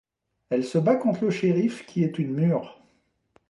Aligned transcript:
Elle 0.49 0.65
se 0.65 0.79
bat 0.79 0.95
contre 0.95 1.25
le 1.25 1.29
shérif 1.29 1.85
qui 1.85 2.03
est 2.03 2.17
une 2.17 2.33
mûre. 2.33 2.81